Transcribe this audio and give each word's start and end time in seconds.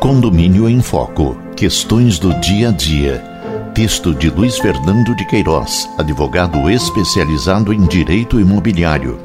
Condomínio 0.00 0.66
em 0.66 0.80
Foco. 0.80 1.36
Questões 1.54 2.18
do 2.18 2.32
dia 2.40 2.70
a 2.70 2.72
dia. 2.72 3.18
Texto 3.74 4.14
de 4.14 4.30
Luiz 4.30 4.56
Fernando 4.56 5.14
de 5.14 5.26
Queiroz, 5.26 5.86
advogado 5.98 6.70
especializado 6.70 7.70
em 7.70 7.86
direito 7.86 8.40
imobiliário. 8.40 9.20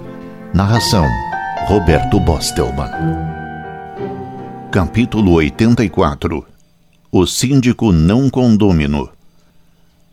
Narração: 0.54 1.08
Roberto 1.66 2.20
Bostelman. 2.20 2.92
Capítulo 4.70 5.36
84. 5.36 6.46
O 7.10 7.26
síndico 7.26 7.94
não 7.94 8.30
condômino. 8.30 9.10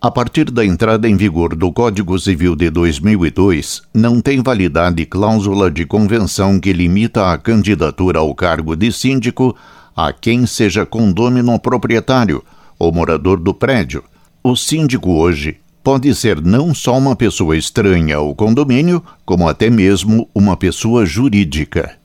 A 0.01 0.13
partir 0.13 0.49
da 0.49 0.65
entrada 0.65 1.09
em 1.09 1.17
vigor 1.17 1.57
do 1.57 1.73
Código 1.73 2.17
Civil 2.21 2.55
de 2.55 2.71
2002, 2.71 3.83
não 3.93 4.21
tem 4.21 4.41
validade 4.41 5.05
cláusula 5.07 5.69
de 5.69 5.85
convenção 5.85 6.61
que 6.61 6.73
limita 6.73 7.33
a 7.33 7.39
candidatura 7.39 8.21
ao 8.21 8.33
cargo 8.33 8.77
de 8.77 8.93
síndico 8.93 9.57
a 9.97 10.13
quem 10.13 10.47
seja 10.47 10.87
condômino 10.87 11.59
proprietário 11.59 12.43
ou 12.79 12.93
morador 12.93 13.39
do 13.39 13.55
prédio. 13.55 14.03
O 14.43 14.57
síndico 14.57 15.13
hoje 15.13 15.59
pode 15.83 16.15
ser 16.15 16.41
não 16.41 16.75
só 16.75 16.97
uma 16.97 17.17
pessoa 17.17 17.57
estranha 17.57 18.17
ao 18.17 18.35
condomínio, 18.35 19.03
como 19.25 19.49
até 19.49 19.69
mesmo 19.69 20.29
uma 20.35 20.57
pessoa 20.57 21.05
jurídica. 21.05 21.97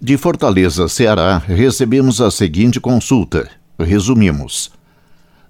De 0.00 0.16
Fortaleza, 0.16 0.88
Ceará, 0.88 1.38
recebemos 1.38 2.20
a 2.20 2.30
seguinte 2.30 2.78
consulta. 2.78 3.48
Resumimos. 3.78 4.70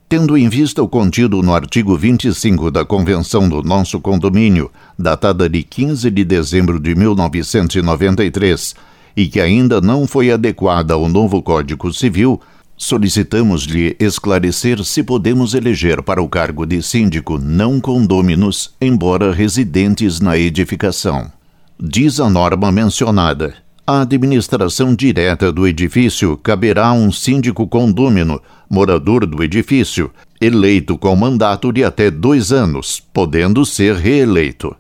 Tendo 0.09 0.37
em 0.37 0.49
vista 0.49 0.81
o 0.83 0.89
contido 0.89 1.43
no 1.43 1.53
artigo 1.53 1.97
25 1.97 2.71
da 2.71 2.85
Convenção 2.85 3.49
do 3.49 3.61
Nosso 3.63 4.01
Condomínio, 4.01 4.71
datada 4.97 5.49
de 5.49 5.65
15 5.65 6.09
de 6.13 6.25
dezembro 6.25 6.79
de 6.79 6.95
1993, 6.95 8.75
e 9.17 9.27
que 9.27 9.41
ainda 9.41 9.81
não 9.81 10.07
foi 10.07 10.31
adequada 10.31 10.95
ao 10.95 11.09
novo 11.09 11.43
Código 11.43 11.93
Civil, 11.93 12.41
solicitamos-lhe 12.77 13.97
esclarecer 13.99 14.85
se 14.85 15.03
podemos 15.03 15.55
eleger 15.55 16.03
para 16.03 16.23
o 16.23 16.29
cargo 16.29 16.67
de 16.67 16.83
síndico 16.83 17.39
não 17.39 17.81
condôminos, 17.81 18.75
embora 18.81 19.33
residentes 19.33 20.21
na 20.21 20.37
edificação. 20.37 21.33
Diz 21.81 22.21
a 22.21 22.29
norma 22.29 22.71
mencionada 22.71 23.67
a 23.87 24.01
administração 24.01 24.97
direta 24.97 25.53
do 25.53 25.65
edifício 25.65 26.37
caberá 26.37 26.89
a 26.89 26.93
um 26.93 27.13
síndico 27.13 27.69
condômino, 27.69 28.43
morador 28.69 29.25
do 29.25 29.45
edifício, 29.45 30.11
eleito 30.41 30.99
com 30.99 31.15
mandato 31.15 31.73
de 31.73 31.85
até 31.85 32.11
dois 32.11 32.51
anos, 32.51 33.01
podendo 33.15 33.65
ser 33.65 33.95
reeleito. 33.95 34.75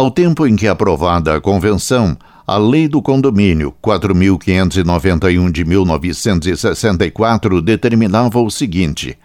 Ao 0.00 0.10
tempo 0.10 0.46
em 0.46 0.56
que 0.56 0.66
é 0.66 0.70
aprovada 0.70 1.36
a 1.36 1.40
convenção, 1.42 2.16
a 2.46 2.56
Lei 2.56 2.88
do 2.88 3.02
Condomínio 3.02 3.70
4.591 3.82 5.52
de 5.52 5.62
1964 5.62 7.60
determinava 7.60 8.40
o 8.40 8.50
seguinte: 8.50 9.18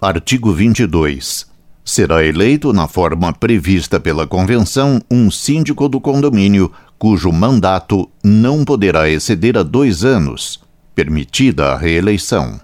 Artigo 0.00 0.50
22 0.50 1.46
será 1.84 2.24
eleito, 2.24 2.72
na 2.72 2.88
forma 2.88 3.34
prevista 3.34 4.00
pela 4.00 4.26
Convenção, 4.26 4.98
um 5.10 5.30
síndico 5.30 5.90
do 5.90 6.00
condomínio 6.00 6.72
cujo 6.98 7.30
mandato 7.30 8.08
não 8.24 8.64
poderá 8.64 9.10
exceder 9.10 9.58
a 9.58 9.62
dois 9.62 10.06
anos, 10.06 10.58
permitida 10.94 11.74
a 11.74 11.76
reeleição. 11.76 12.58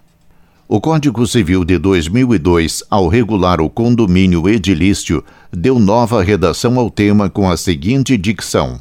O 0.66 0.80
Código 0.80 1.26
Civil 1.26 1.62
de 1.62 1.76
2002, 1.76 2.84
ao 2.88 3.06
regular 3.06 3.60
o 3.60 3.68
condomínio 3.68 4.48
edilício, 4.48 5.22
deu 5.52 5.78
nova 5.78 6.22
redação 6.22 6.78
ao 6.78 6.88
tema 6.88 7.28
com 7.28 7.50
a 7.50 7.54
seguinte 7.54 8.16
dicção: 8.16 8.80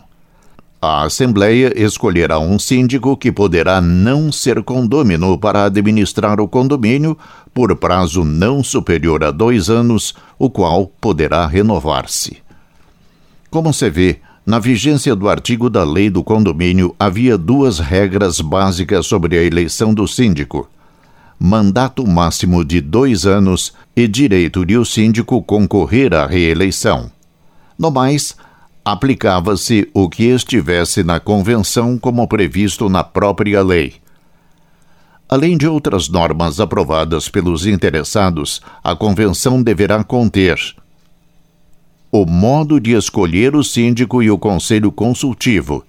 a 0.81 1.03
Assembleia 1.03 1.73
escolherá 1.75 2.39
um 2.39 2.57
síndico 2.57 3.17
que 3.17 3.33
poderá 3.33 3.81
não 3.81 4.31
ser 4.31 4.63
condômino 4.63 5.37
para 5.37 5.65
administrar 5.65 6.39
o 6.39 6.47
condomínio 6.47 7.17
por 7.53 7.75
prazo 7.75 8.23
não 8.23 8.63
superior 8.63 9.21
a 9.21 9.31
dois 9.31 9.69
anos, 9.69 10.15
o 10.39 10.49
qual 10.49 10.87
poderá 11.01 11.45
renovar-se. 11.45 12.37
Como 13.49 13.73
se 13.73 13.89
vê, 13.89 14.19
na 14.45 14.57
vigência 14.57 15.13
do 15.13 15.27
artigo 15.27 15.69
da 15.69 15.83
Lei 15.83 16.09
do 16.09 16.23
Condomínio 16.23 16.95
havia 16.97 17.37
duas 17.37 17.79
regras 17.79 18.39
básicas 18.39 19.05
sobre 19.05 19.37
a 19.37 19.43
eleição 19.43 19.93
do 19.93 20.07
síndico: 20.07 20.69
mandato 21.39 22.07
máximo 22.07 22.63
de 22.63 22.79
dois 22.81 23.25
anos 23.25 23.73
e 23.95 24.07
direito 24.07 24.65
de 24.65 24.77
o 24.77 24.85
síndico 24.85 25.41
concorrer 25.41 26.13
à 26.13 26.25
reeleição. 26.25 27.11
No 27.77 27.91
mais, 27.91 28.35
aplicava-se 28.85 29.89
o 29.93 30.09
que 30.09 30.25
estivesse 30.25 31.03
na 31.03 31.19
convenção 31.19 31.97
como 31.97 32.27
previsto 32.27 32.89
na 32.89 33.03
própria 33.03 33.61
lei. 33.61 33.95
Além 35.27 35.57
de 35.57 35.67
outras 35.67 36.09
normas 36.09 36.59
aprovadas 36.59 37.27
pelos 37.27 37.65
interessados, 37.65 38.61
a 38.83 38.95
convenção 38.95 39.63
deverá 39.63 40.03
conter 40.03 40.57
o 42.15 42.27
modo 42.27 42.79
de 42.79 42.91
escolher 42.91 43.55
o 43.55 43.63
síndico 43.63 44.21
e 44.21 44.29
o 44.29 44.37
conselho 44.37 44.91
consultivo. 44.91 45.83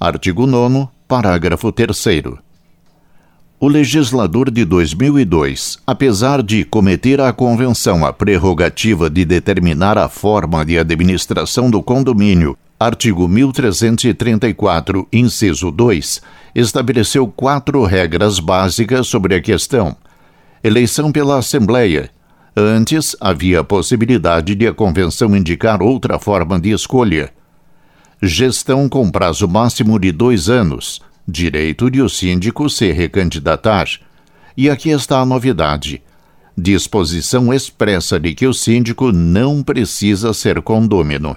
Artigo 0.00 0.46
9, 0.46 0.88
parágrafo 1.06 1.70
3 1.70 2.47
o 3.60 3.66
legislador 3.66 4.52
de 4.52 4.64
2002, 4.64 5.78
apesar 5.84 6.44
de 6.44 6.64
cometer 6.64 7.20
à 7.20 7.32
convenção 7.32 8.06
a 8.06 8.12
prerrogativa 8.12 9.10
de 9.10 9.24
determinar 9.24 9.98
a 9.98 10.08
forma 10.08 10.64
de 10.64 10.78
administração 10.78 11.68
do 11.68 11.82
condomínio, 11.82 12.56
artigo 12.78 13.26
1334, 13.26 15.08
inciso 15.12 15.72
2, 15.72 16.22
estabeleceu 16.54 17.26
quatro 17.26 17.82
regras 17.82 18.38
básicas 18.38 19.08
sobre 19.08 19.34
a 19.34 19.42
questão. 19.42 19.96
Eleição 20.62 21.10
pela 21.10 21.38
Assembleia. 21.38 22.10
Antes, 22.56 23.16
havia 23.20 23.60
a 23.60 23.64
possibilidade 23.64 24.54
de 24.54 24.68
a 24.68 24.74
convenção 24.74 25.34
indicar 25.34 25.82
outra 25.82 26.16
forma 26.16 26.60
de 26.60 26.70
escolha. 26.70 27.32
Gestão 28.22 28.88
com 28.88 29.10
prazo 29.10 29.48
máximo 29.48 29.98
de 29.98 30.12
dois 30.12 30.48
anos 30.48 31.00
direito 31.28 31.90
de 31.90 32.00
o 32.00 32.08
síndico 32.08 32.70
se 32.70 32.90
recandidatar. 32.90 33.86
E 34.56 34.70
aqui 34.70 34.88
está 34.88 35.20
a 35.20 35.26
novidade: 35.26 36.02
disposição 36.56 37.52
expressa 37.52 38.18
de 38.18 38.34
que 38.34 38.46
o 38.46 38.54
síndico 38.54 39.12
não 39.12 39.62
precisa 39.62 40.32
ser 40.32 40.62
condômino. 40.62 41.36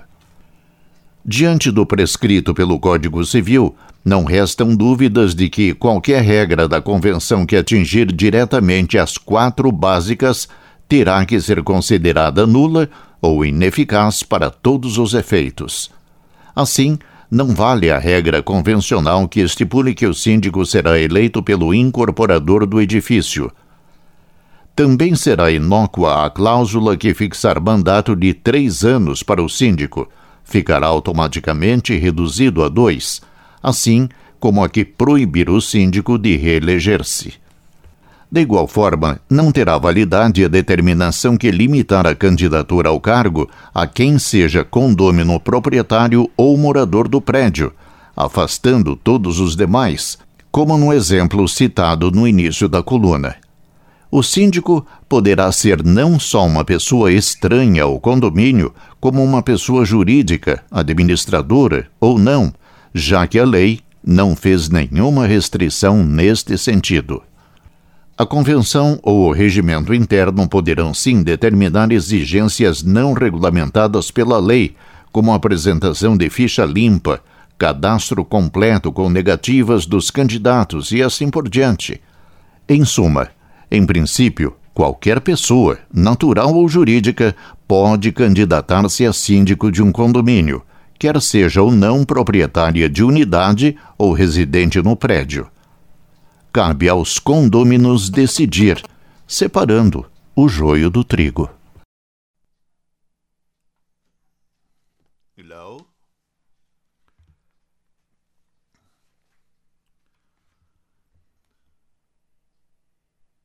Diante 1.24 1.69
do 1.69 1.85
prescrito 1.85 2.53
pelo 2.53 2.80
Código 2.80 3.24
Civil, 3.25 3.75
não 4.03 4.24
restam 4.24 4.75
dúvidas 4.75 5.35
de 5.35 5.50
que 5.50 5.75
qualquer 5.75 6.24
regra 6.24 6.68
da 6.68 6.81
Convenção 6.81 7.46
que 7.46 7.56
atingir 7.56 8.12
diretamente 8.12 8.97
as 8.97 9.18
quatro 9.18 9.72
básicas 9.72 10.47
terá 10.90 11.24
que 11.24 11.40
ser 11.40 11.62
considerada 11.62 12.47
nula 12.47 12.90
ou 13.22 13.46
ineficaz 13.46 14.24
para 14.24 14.50
todos 14.50 14.97
os 14.97 15.13
efeitos. 15.13 15.91
Assim, 16.56 16.97
não 17.31 17.56
vale 17.56 17.90
a 17.90 17.97
regra 17.97 18.44
convencional 18.44 19.25
que 19.25 19.40
estipule 19.40 19.94
que 19.96 20.06
o 20.06 20.14
síndico 20.14 20.66
será 20.66 21.00
eleito 21.00 21.42
pelo 21.42 21.74
incorporador 21.74 22.66
do 22.66 22.81
edifício. 22.81 23.50
Também 24.75 25.16
será 25.16 25.50
inócua 25.50 26.25
a 26.25 26.30
cláusula 26.30 26.97
que 26.97 27.14
fixar 27.14 27.62
mandato 27.62 28.18
de 28.18 28.34
três 28.34 28.84
anos 28.84 29.24
para 29.24 29.42
o 29.42 29.47
síndico, 29.47 30.09
ficará 30.44 30.88
automaticamente 30.88 31.97
reduzido 31.97 32.66
a 32.66 32.68
dois, 32.68 33.22
assim 33.63 34.09
como 34.38 34.62
a 34.62 34.68
que 34.68 34.84
proibir 34.84 35.50
o 35.50 35.62
síndico 35.62 36.18
de 36.18 36.36
reeleger-se. 36.36 37.41
De 38.31 38.40
igual 38.40 38.66
forma, 38.66 39.19
não 39.30 39.52
terá 39.52 39.78
validade 39.78 40.46
a 40.46 40.47
determinação 40.47 41.36
que 41.36 41.52
limitar 41.52 42.08
a 42.08 42.16
candidatura 42.16 42.88
ao 42.88 42.97
cargo 42.97 43.50
a 43.74 43.86
quem 43.86 44.18
seja 44.18 44.64
condômino 44.64 45.38
proprietário 45.38 46.31
ou 46.38 46.58
morador 46.58 47.09
do 47.09 47.19
prédio, 47.19 47.74
afastando 48.16 48.96
todos 48.96 49.42
os 49.42 49.53
demais, 49.53 50.18
como 50.50 50.78
no 50.78 50.94
exemplo 50.94 51.45
citado 51.45 52.10
no 52.10 52.25
início 52.25 52.69
da 52.69 52.81
coluna. 52.81 53.36
O 54.10 54.24
síndico 54.24 54.86
poderá 55.10 55.51
ser 55.51 55.83
não 55.83 56.18
só 56.18 56.45
uma 56.45 56.63
pessoa 56.63 57.12
estranha 57.12 57.83
ao 57.83 58.00
condomínio, 58.00 58.74
como 59.00 59.22
uma 59.22 59.42
pessoa 59.42 59.83
jurídica, 59.83 60.63
administradora 60.72 61.88
ou 62.00 62.18
não, 62.18 62.54
já 62.94 63.28
que 63.28 63.38
a 63.38 63.45
lei 63.45 63.81
não 64.01 64.38
fez 64.38 64.69
nenhuma 64.69 65.28
restrição 65.28 66.04
neste 66.04 66.57
sentido. 66.57 67.22
A 68.21 68.25
convenção 68.27 69.00
ou 69.01 69.29
o 69.29 69.31
regimento 69.31 69.95
interno 69.95 70.47
poderão 70.47 70.94
sim 70.94 71.23
determinar 71.23 71.91
exigências 71.91 72.83
não 72.83 73.13
regulamentadas 73.13 74.12
pela 74.12 74.38
lei, 74.38 74.75
como 75.12 75.33
apresentação 75.33 76.15
de 76.15 76.29
ficha 76.29 76.63
limpa, 76.63 77.19
cadastro 77.57 78.23
completo 78.23 78.91
com 78.91 79.09
negativas 79.09 79.88
dos 79.88 80.12
candidatos 80.12 80.91
e 80.91 81.01
assim 81.01 81.31
por 81.31 81.50
diante. 81.50 82.00
Em 82.69 82.85
suma, 82.85 83.29
em 83.71 83.83
princípio, 83.88 84.56
qualquer 84.71 85.19
pessoa, 85.19 85.79
natural 85.91 86.53
ou 86.53 86.69
jurídica, 86.69 87.35
pode 87.68 88.12
candidatar-se 88.12 89.03
a 89.03 89.12
síndico 89.12 89.71
de 89.71 89.81
um 89.81 89.91
condomínio, 89.91 90.62
quer 91.00 91.19
seja 91.19 91.63
ou 91.63 91.71
não 91.71 92.06
proprietária 92.06 92.88
de 92.88 93.03
unidade 93.03 93.75
ou 93.97 94.13
residente 94.13 94.79
no 94.79 94.95
prédio. 94.95 95.47
Cabe 96.51 96.89
aos 96.89 97.18
condôminos 97.18 98.09
decidir, 98.09 98.83
separando 99.25 100.12
o 100.36 100.50
joio 100.50 100.89
do 100.89 101.01
trigo. 101.01 101.50
Hello? 105.38 105.88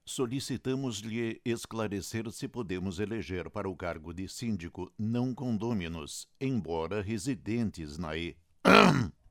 Solicitamos-lhe 0.05 1.41
esclarecer 1.45 2.33
se 2.33 2.49
podemos 2.49 2.99
eleger 2.99 3.49
para 3.51 3.69
o 3.69 3.77
cargo 3.77 4.13
de 4.13 4.29
síndico 4.29 4.93
não 4.99 5.33
condôminos, 5.33 6.27
embora 6.41 7.03
residentes 7.03 7.99
na 7.99 8.17
E. 8.17 8.37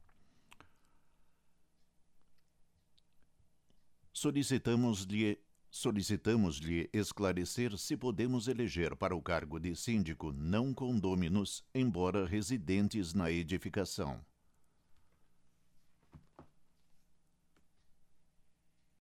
Solicitamos-lhe 4.18 5.38
solicitamos-lhe 5.70 6.90
esclarecer 6.94 7.78
se 7.78 7.98
podemos 7.98 8.48
eleger 8.48 8.96
para 8.96 9.14
o 9.14 9.22
cargo 9.22 9.60
de 9.60 9.76
síndico 9.76 10.32
não 10.32 10.74
condôminos, 10.74 11.66
embora 11.76 12.26
residentes 12.26 13.14
na 13.14 13.30
edificação. 13.30 14.26